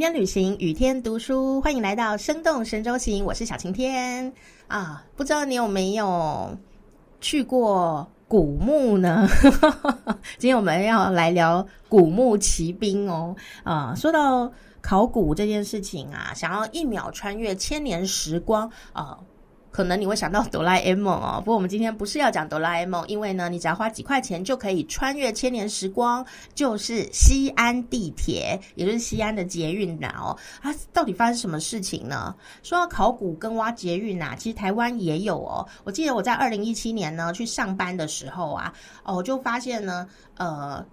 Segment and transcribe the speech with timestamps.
[0.00, 4.32] 天旅行，雨天读书，欢迎来到生动神州行，我是小晴天
[4.66, 5.04] 啊。
[5.14, 6.56] 不知道你有没有
[7.20, 9.28] 去过古墓呢？
[10.38, 13.36] 今天我们要来聊古墓奇兵哦。
[13.62, 14.50] 啊，说到
[14.80, 19.18] 考古这件事情啊，想要一秒穿越千年时光啊。
[19.70, 30.36] 可能你会想到哆啦 A 梦哦，不过我们今天不是要讲哆啦 A 梦，因为呢，你只要花几块钱就可以穿越千年时光，就是西安地铁，也就是西安的捷运呐哦。
[30.60, 32.34] 它到底发生什么事情呢？
[32.62, 35.66] 说到考古跟挖捷运呐，其实台湾也有哦。
[35.84, 38.72] 我记得我在二零一七年呢去上班的时候啊，
[39.04, 40.84] 哦，我就发现呢，呃，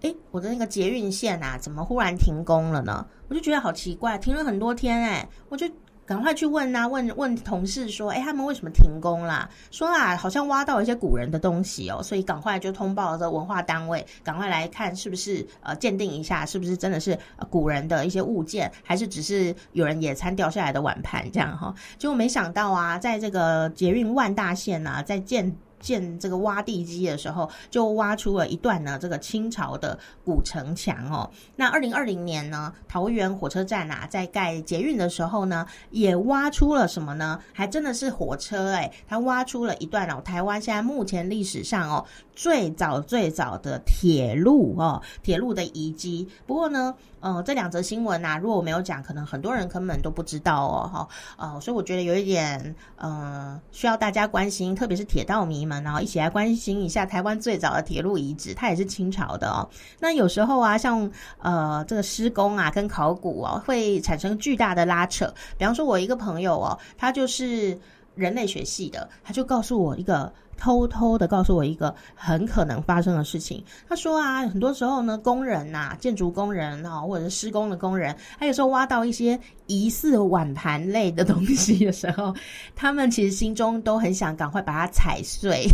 [0.00, 3.06] 诶，我的那个捷运线啊，怎么忽然停工了呢？
[3.28, 5.68] 我就觉得好奇怪，停了很多天哎，我就。
[6.04, 9.48] 赶快去问啊，问问同事说，哎，他们为什么停工啦？
[9.70, 17.18] 说啊，好像挖到一些古人的东西哦，所以赶快就通报这文化单位，赶快来看是不是呃鉴定一下，是不是真的是
[17.48, 21.74] 古人的一些物件，还是只是有人野餐掉下来的碗盘这样哈？
[21.98, 25.56] 结果没想到啊，在这个捷运万大线啊，在建。
[25.82, 31.28] 建这个挖地基的时候，就挖出了一段呢，这个清朝的古城墙哦。
[31.56, 37.38] 那二零二零年呢，桃园火车站啊，在盖捷运的时候呢，也挖出了什么呢？
[37.52, 42.06] 还真的是火车哎，它挖出了一段哦，台湾现在目前历史上哦。
[42.34, 46.26] 最早最早的铁路哦，铁路的遗迹。
[46.46, 59.68] 不过呢，呃，这两则新闻呐，如果我没有讲，可能很多人根本都不知道哦，哈，呃，所以我觉得有一点，呃，需要大家关心，特别是铁道迷然后一起来关心一下台湾最早的铁路遗址，它也是清朝的哦。
[59.98, 65.32] 那有时候啊，像呃这个施工啊，跟考古哦，会产生巨大的拉扯。
[65.56, 67.78] 比方说，我一个朋友哦，他就是
[68.14, 70.32] 人类学系的，他就告诉我一个。
[70.54, 73.64] 偷偷的告诉我一个很可能发生的事情。
[73.88, 79.36] 他说啊，很多时候呢，工人呐，建筑工人啊，或者是施工的工人，他有时候挖到一些
[79.66, 82.32] 疑似碗盘类的东西的时候，
[82.76, 85.66] 他们其实心中都很想赶快把它踩碎。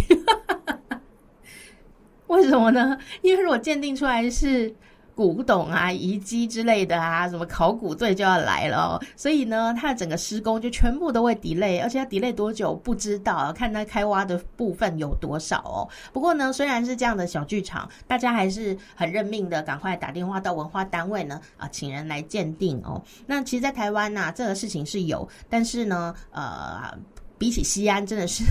[2.29, 2.97] 为什么呢？
[3.21, 4.75] 因为如果鉴定出来是。
[5.19, 15.89] 古董啊，遗迹之类的啊，什么考古队就要来了，所以呢，它的整个施工就全部都会 delay，而且它 delay 多久不知道，看它开挖的部分有多少哦。
[16.13, 23.03] 不过呢，虽然是这样的小剧场，大家还是很认命的，赶快打电话到文化单位呢，啊，请人来鉴定哦。
[23.27, 26.97] 那其实，在台湾呢，这个事情是有，但是呢，呃，
[27.37, 28.45] 比起西安，真的是。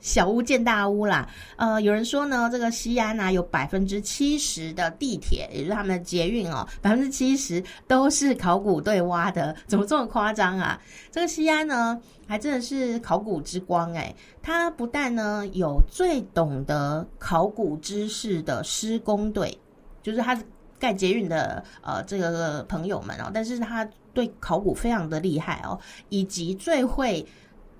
[0.00, 10.80] 小巫见大巫啦，呃，有人说呢，这个西安啊，有百分之七十的地铁，也就是他们的捷运哦，百分之七十都是考古队挖的，怎么这么夸张啊？
[11.10, 19.58] 这个西安呢，还真的是考古之光诶，它不但呢有最懂得考古知识的施工队，
[20.00, 20.40] 就是他
[20.78, 27.26] 盖捷运的呃这个朋友们哦，但是他对考古非常的厉害哦，以及最会。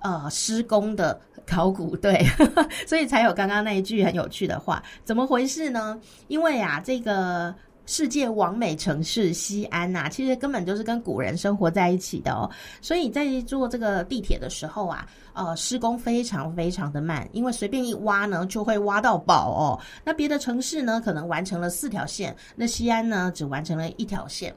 [0.01, 1.19] 呃，施工的
[1.49, 2.23] 考古队，
[2.85, 4.83] 所以才有刚刚那一句很有趣的话。
[5.03, 5.99] 怎么回事呢？
[6.27, 7.53] 因为啊，这个
[7.87, 12.47] 世界完美城市西安呐，其实根本就是跟古人生活在一起的哦。
[12.81, 19.79] 所以在做这个地铁的时候啊，呃，施工非常非常的慢，因为随便一挖呢，就会挖到宝哦。
[20.03, 24.55] 那别的城市呢，可能完成了四条线，那西安呢，只完成了一条线。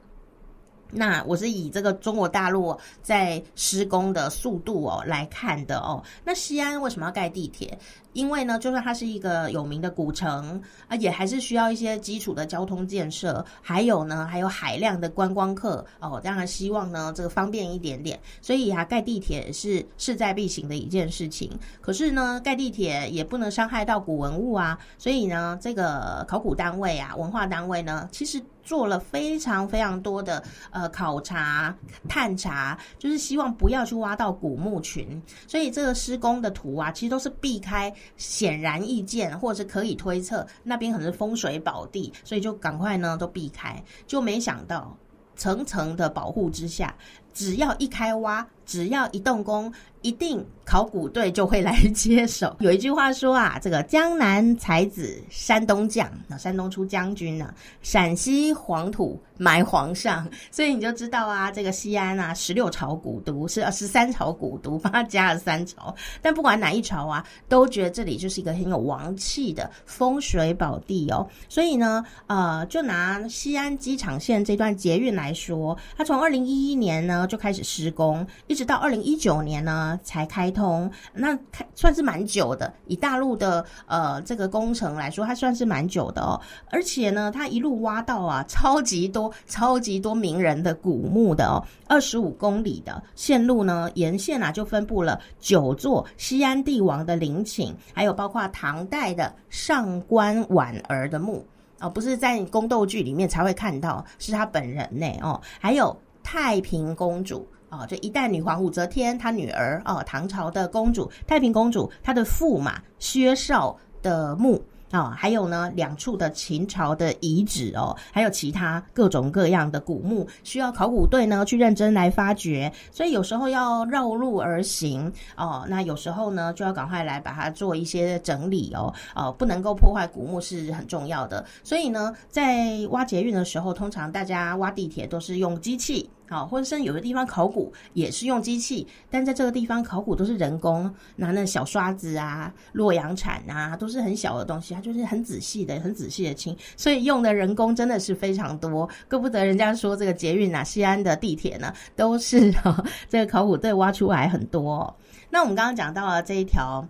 [0.94, 6.02] 那我是以这个中国大陆在施工的速度哦来看的哦。
[6.22, 7.76] 那西安为什么要盖地铁？
[8.12, 16.20] 因为呢，就算它是一个有名的古城啊，也还是需要一些基础的交通建设，还有呢，还有海量的观光客哦。
[16.22, 21.50] 当然希望呢，这个方便一点点，所以啊，盖地铁是势在必行的一件事情。
[21.80, 28.42] 可是呢，盖地铁也不能伤害到古文物啊，所以呢，这个考古单位啊，文化单位呢，其实。
[28.64, 30.40] 做了非常非常多的
[30.70, 31.76] 呃考察
[32.08, 44.96] 探查，就是希望不要去挖到古墓群，所以这个施工的图啊，其实都是避开显然易见或者是可以推测那边可能是风水宝地，所以就赶快呢都避开，就没想到
[45.34, 46.94] 层层的保护之下，
[47.32, 49.72] 只要一开挖，只要一动工。
[50.02, 52.56] 一定考古队就会来接手。
[52.58, 65.94] 有一句话说啊，这个江南才子山东将，那山东出将军呢，陕西黄土埋皇上，所以你就知道啊，这个西安啊，十六朝古都是十三朝古都，帮他加了三朝。
[66.20, 71.24] 但不管哪一朝啊，都觉得这里就是一个很有王气的风水宝地哦。
[71.48, 77.21] 所以呢，呃，就拿西安机场线这段捷运来说，它从二零一一年呢。
[77.26, 80.90] 就开始施工，一直到二零一九年呢才开通。
[81.12, 86.40] 那开算是蛮久的，以大陆的呃这个工程来说，它算是蛮久的哦。
[86.70, 101.44] 而且呢，它一路挖到啊超级多、超级多名人的古墓的哦，二十五公里的线路呢，沿线啊就分布了九座西安帝王的陵寝，还有包括唐代的上官婉儿的墓。
[101.80, 105.06] 哦，不是在宫斗剧里面才会看到，是他本人呢。
[105.20, 105.96] 哦，还有
[106.32, 114.64] 太平公主哦，这一代女皇武则天她女儿哦，唐朝的公主太平公主她的驸马薛绍的墓。
[114.90, 125.64] 啊，还有呢，两处的秦朝的遗址哦，还有其他各种各样的古墓，需要考古队呢去认真来发掘，所以有时候要绕路而行哦。
[125.66, 131.42] 那有时候呢，就要赶快来把它做一些整理哦，哦，不能够破坏古墓是很重要的。
[131.64, 136.10] 所以呢，在挖捷运的时候，通常大家挖地铁都是用机器。
[136.28, 148.88] 好，或者甚至有的地方考古也是用机器，但在这个地方考古都是人工拿那小刷子啊、洛阳铲啊，都是很小的东西，它就是很仔细的、很仔细的清，所以用的人工真的是非常多。
[149.10, 152.52] 怪不得人家说这个捷运啊、西安的地铁呢，都是
[153.08, 154.96] 这个考古队挖出来很多。
[155.28, 156.86] 那我们刚刚讲到了这一条。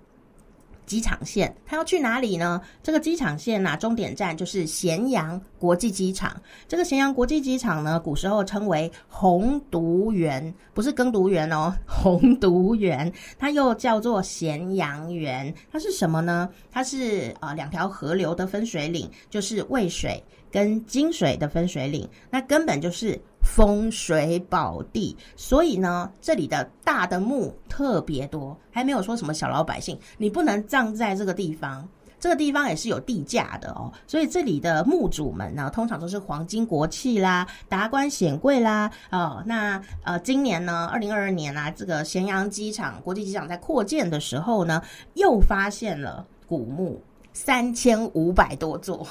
[0.87, 2.61] 机场线，它要去哪里呢？
[2.83, 6.41] 这个机场线呐，终点站就是咸阳国际机场。
[6.69, 13.11] 这个咸阳国际机场呢，古时候称为洪都园，不是耕读园哦， 洪都园。
[13.39, 16.49] 它又叫做咸阳园，它是什么呢？
[16.71, 22.09] 它是啊两条河流的分水岭，就是渭水跟金水的分水岭。
[22.31, 23.21] 那根本就是。
[23.43, 31.87] 风水宝地，所以呢，这里的大的墓特别多，还没有说什么小老百姓，你不能葬在这个地方，
[32.19, 33.93] 这个地方也是有地价的哦。
[34.07, 38.91] 所以这里的墓主们呢，通常都是皇亲国戚啦、达官显贵啦。
[39.11, 44.83] 哦，那呃，今年呢，二零二二年啊，这个咸阳机场国际机场在扩建的时候呢，
[45.15, 47.03] 又发现了古墓
[47.33, 49.07] 三千五百多座。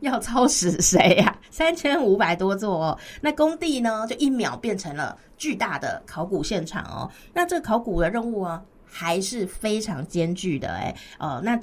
[0.00, 1.36] 要超时谁呀？
[1.50, 7.10] 三千五百多座哦，那工地呢，就一秒变成了巨大的考古现场哦。
[7.34, 10.94] 那这考古的任务啊，还是非常艰巨的哎。
[11.18, 11.58] 呃，那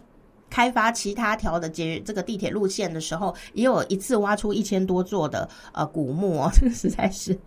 [0.50, 7.38] 开发其他条的捷这个地铁路线的时候，也有一次挖出一千多座的呃古墓哦，这个实在是。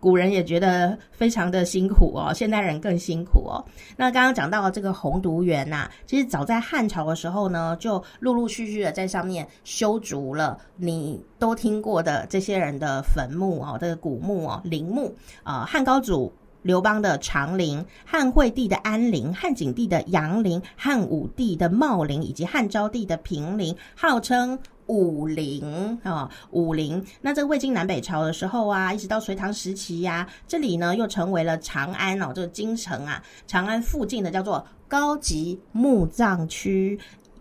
[0.00, 3.64] 古人也觉得非常的辛苦哦，现代人更辛苦哦。
[3.96, 15.14] 那刚刚讲到这个洪都园呐，其实早在汉朝的时候呢，就陆陆续续的在上面修筑了你都听过的这些人的坟墓哦，这个古墓哦，陵墓
[15.44, 16.32] 啊，汉高祖
[16.68, 24.58] 刘邦的长陵、汉惠帝的安陵、汉景帝的杨陵、汉武帝的茂陵以及汉昭帝的平陵，号称。
[24.86, 27.04] 武陵啊，武陵。
[27.20, 36.98] 那这个魏晋南北朝的时候啊，一直到隋唐时期呀，这里呢又成为了长安哦，这个京城啊，长安附近的叫做高级墓葬区。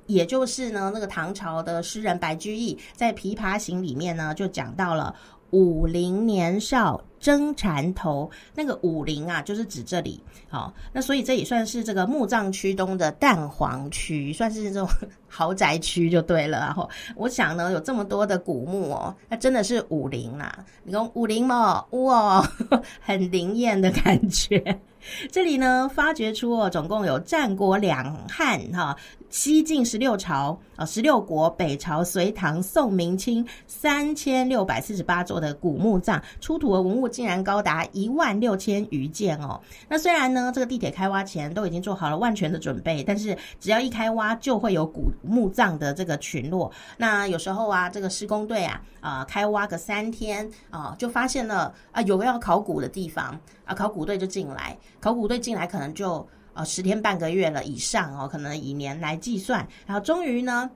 [0.07, 5.13] 也就是呢，那个唐朝的诗人白居易在《琵琶行》里面呢，就讲到了
[5.51, 7.01] 武陵年少。
[7.19, 10.21] 争缠头，那个武陵啊，就是指这里。
[10.49, 14.87] 好，那所以这也算是这个墓葬区东的蛋黄区，算是这种
[15.27, 16.59] 豪宅区就对了。
[16.59, 20.65] 然后我想呢，有这么多的古墓哦，那真的是武陵啦。
[20.83, 22.41] 你讲武陵嘛，哇，
[23.01, 24.79] 很灵验的感觉。
[25.31, 28.95] 这里呢，发掘出哦，总共有战国两汉哈，
[29.29, 39.59] 西晋十六朝啊，十六国，北朝、隋唐、宋、明清三千六百四十八座的古墓葬，出土的文物竟然高达一万六千余件哦。
[39.87, 46.71] 那虽然呢，这个地铁开挖前都已经做好了万全的准备，但是只要一开挖，就会有古墓葬的这个群落。
[46.97, 54.77] 那有时候啊，这个施工队啊，啊，开挖个三天啊，就发现了啊，有个要考古的地方啊，考古队就进来。
[54.99, 60.69] 考古队进来可能就呃十天半个月了以上哦，可能以年来计算，然后终于呢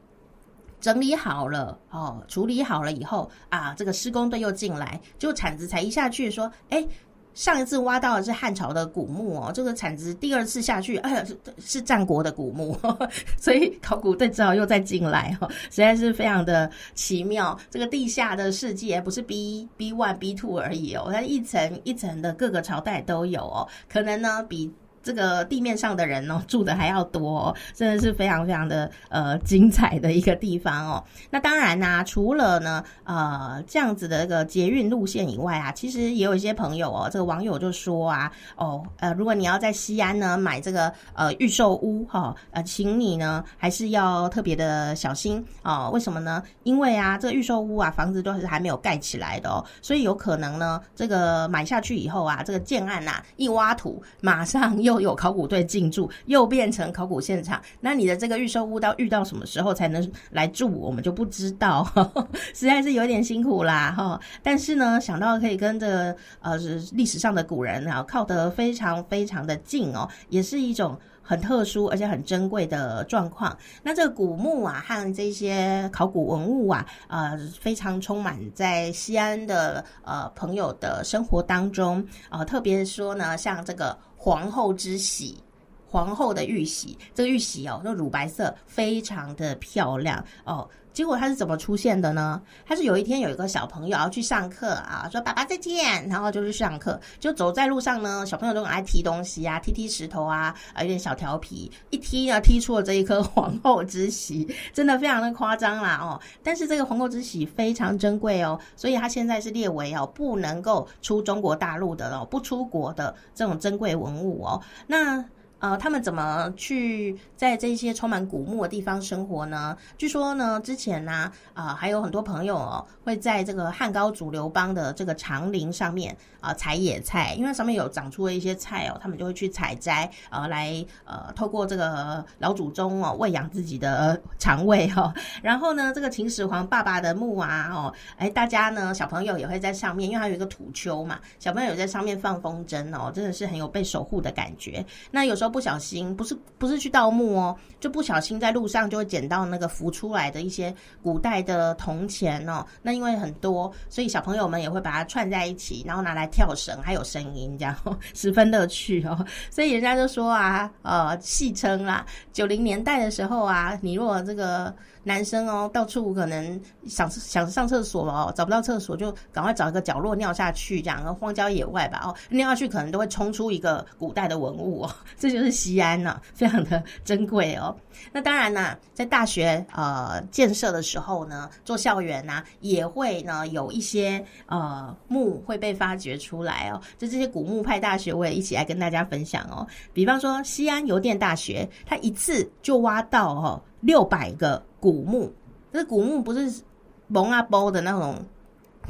[0.81, 6.85] 整理好了哦，处理好了以后啊，这个施工队又进来，就铲子才一下去说，哎，
[7.33, 12.77] 上一次挖到的是汉朝的古墓哦，这个铲子第二次下去，哎呀是是战国的古墓，
[13.39, 24.73] 所以考古队只好又再进来哦，实在是非常的奇妙，这个地下的世界不是 B B one B two 而已哦，它一层一层的各个朝代都有哦，可能呢比。
[25.03, 31.03] 这个地面上的人哦 住的还要多，真的是非常非常的呃精彩的一个地方哦。
[31.29, 45.89] 那当然呢，除了呢呃这样子的一个捷运路线以外啊，其实也有一些朋友哦，这个网友就说啊，哦呃，如果你要在西安呢买这个呃预售屋哈，呃，请你呢还是要特别的小心哦。
[45.93, 46.43] 为什么呢？
[46.63, 57.61] 因为啊，这个预售屋啊，房子都是还没有盖起来的哦，所以有可能呢，这个买下去以后啊，这个建案呐一挖土，马上又又有考古队进驻，又变成考古现场。
[57.79, 61.87] 那你的这个预售屋到遇到什么时候才能来住，我们就不知道，
[62.53, 64.19] 实在是有点辛苦啦哈。
[64.43, 66.57] 但是呢，想到可以跟着呃
[66.91, 70.99] 历史上的古人啊靠得非常非常的近哦，也是一种。
[71.31, 73.57] 很特殊而且很珍贵的状况。
[73.81, 82.43] 那这个古墓啊，和这些考古文物啊，呃，非常充满在西安的呃朋友的生活当中啊。
[82.43, 85.41] 特别说呢，像这个皇后之玺，
[85.87, 90.69] 皇后的玉玺，这个玉玺哦，那乳白色，非常的漂亮哦。
[90.93, 92.41] 结果他是怎么出现的呢？
[92.65, 106.19] 他是有一天有一个小朋友要去上课啊，说爸爸再见，然后就去上课，就走在路上呢，小朋友都很爱踢东西啊，踢踢石头啊，啊有点小调皮，一踢呢踢出了这一颗皇后之玺，真的非常的夸张啦哦。
[106.43, 114.61] 但是这个皇后之玺非常珍贵哦，所以它现在是列为哦不能够出中国大陆的哦，不出国的这种珍贵文物哦。
[114.87, 115.23] 那。
[115.61, 119.77] 呃，他们怎么去在这些充满古墓的地方生活呢？
[119.95, 135.13] 据说呢，之前呢，啊，还有很多朋友哦，会在这个汉高祖刘邦的这个长陵上面啊采野菜，因为上面有长出了一些菜哦，他们就会去采摘，呃，来呃，透过这个老祖宗哦喂养自己的肠胃哦。
[135.43, 144.83] 然后呢，这个秦始皇爸爸的墓啊，哦，哎，大家呢小朋友也会在上面，因为它有一个土丘嘛，小朋友在上面放风筝哦，真的是很有被守护的感觉。
[145.11, 145.50] 那有时候。
[145.51, 152.65] 不小心，不是不是去盗墓哦，就不小心在路上就会捡到那个浮出来的一些古代的铜钱哦。
[152.81, 157.75] 那因为很多，所以小朋友们也会把它串在一起，然后拿来跳绳，还有声音，这样
[158.15, 159.25] 十分乐趣哦。
[159.49, 164.73] 所以人家就说啊，呃，戏称啦，九零年代的时候啊，你如果这个。
[165.03, 177.75] 男生哦，到处可能想想上厕所哦，找不到厕所就赶快找一个角落尿下去，这样荒郊野外吧哦，尿下去可能都会冲出一个古代的文物哦， 这就是西安呢，非常的珍贵哦。
[178.11, 186.81] 那当然呢，在大学呃建设的时候呢，做校园呐，也会呢有一些呃墓会被发掘出来哦。
[186.97, 189.67] 就这些古墓派大学，我也一起来跟大家分享哦。
[189.93, 193.61] 比方说西安邮电大学，它一次就挖到哦。
[193.81, 195.33] 六百个古墓，
[195.73, 196.61] 这古墓不是
[197.07, 198.23] 蒙阿波的那种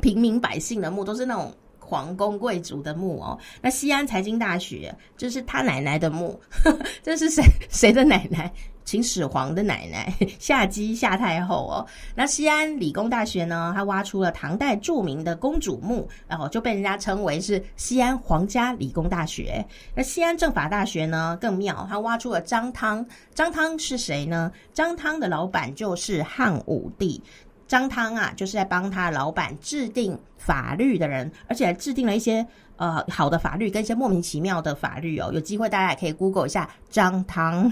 [0.02, 1.50] 平民百姓的墓，都是那种
[1.92, 3.38] 皇宫贵族的墓哦。
[3.62, 6.40] 那西安财经大学就是他奶奶的墓，
[7.04, 8.50] 这是谁谁的奶奶？
[8.84, 19.64] 秦始皇的奶奶 夏姬夏太后哦，那西安理工大学呢，它挖出了唐代著名的公主墓，然后就被人家称为是西安皇家理工大学。
[19.94, 23.06] 那西安政法大学呢更妙，它挖出了张汤。
[23.36, 24.52] 张汤是谁呢？
[24.74, 27.22] 张汤的老板就是汉武帝。
[27.72, 32.46] 张汤啊，就是在帮他老板制定法律的人，而且还制定了一些。
[32.76, 37.72] 呃，好的法律跟一些莫名其妙的法律哦，有机会大家也可以 Google 一下张汤。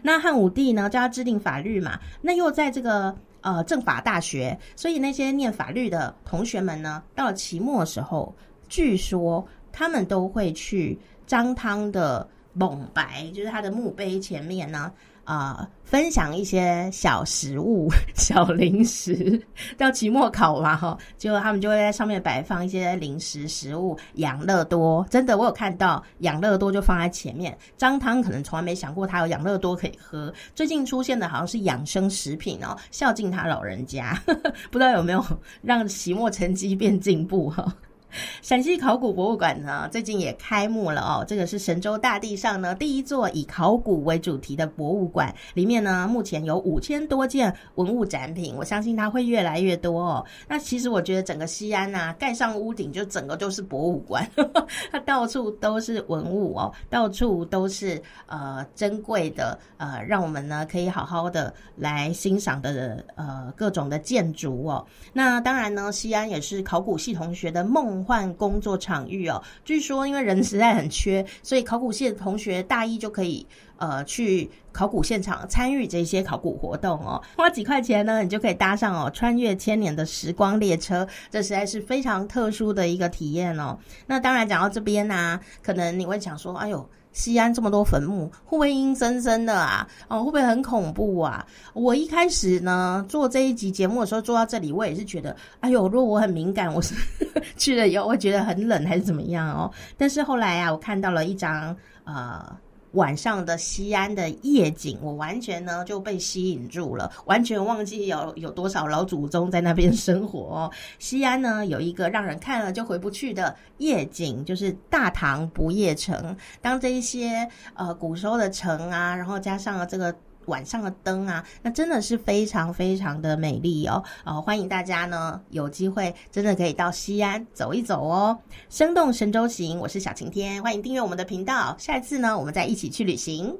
[0.00, 8.32] 那汉武帝呢，叫他制定法律嘛，那又在这个呃政法大学，所以那些念法律的同学们呢，到了期末的时候，
[8.68, 10.96] 据说他们都会去
[11.26, 14.92] 张汤的蒙白，就是他的墓碑前面呢。
[15.24, 19.40] 啊，分享一些小食物、 小零食，
[19.76, 25.06] 到期末考嘛哈，就他们就会在上面摆放一些零食、食物，养乐多。
[25.10, 27.56] 真的，我有看到养乐多就放在前面。
[27.76, 30.32] 张汤可能从来没想过他有养乐多可以喝。
[30.54, 34.20] 最近出现的好像是养生食品哦，孝敬他老人家，
[34.70, 35.24] 不知道有没有
[35.62, 37.74] 让期末成绩变进步哈。
[38.42, 41.24] 陕西考古博物馆呢，最近也开幕了哦。
[41.26, 50.24] 这个是神州大地上呢第一座以考古为主题的博物馆，里面呢目前有五千多件文物展品，我相信它会越来越多哦。
[50.46, 54.28] 那其实我觉得整个西安呐，盖上屋顶就整个就是博物馆，
[54.92, 64.84] 它到处都是文物哦，到处都是呃珍贵的呃，让我们呢可以好好的来欣赏的呃各种的建筑哦。
[65.12, 68.03] 那当然呢，西安也是考古系同学的梦。
[68.04, 73.46] 换工作场域哦，据说因为人实在很缺，所以考古系的同学大一就可以
[73.76, 83.78] 呃去考古现场参与这些考古活动哦，花几块钱呢，你就可以搭上哦穿越千年的时光列车，这实在是非常特殊的一个体验哦。
[84.06, 86.88] 那当然讲到这边呢，可能你会想说，哎呦。
[87.14, 89.86] 西安这么多坟墓，会不会阴森森的啊？
[90.08, 91.46] 哦，会不会很恐怖啊？
[91.72, 96.92] 我一开始呢做这一集节目的时候，做到这里，我也是觉得，哎呦，如果我很敏感，我是
[97.56, 99.70] 去了以后会觉得很冷还是怎么样哦？
[99.96, 102.44] 但是后来啊，我看到了一张呃。
[102.94, 110.40] 晚上的西安的夜景，我完全呢就被吸引住了，完全忘记有有多少老祖宗在那边生活。
[110.40, 110.72] 哦。
[110.98, 116.36] 西安呢有一个让人看了就回不去的夜景，就是大唐不夜城。
[116.60, 120.14] 当这一些呃古时候的城啊，然后加上了这个。
[120.46, 124.02] 晚上的灯啊，那真的是非常非常的美丽哦！
[124.24, 128.38] 呃，欢迎大家呢有机会真的可以到西安走一走哦。
[128.68, 131.74] 生动神州行，我是小晴天，欢迎订阅我们的频道。
[131.78, 133.56] 下一次呢，我们再一起去旅行。